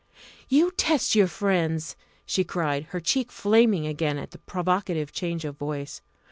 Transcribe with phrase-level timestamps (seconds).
[0.49, 1.95] "You test your friends!"
[2.25, 6.01] she cried, her cheek flaming again at the provocative change of voice.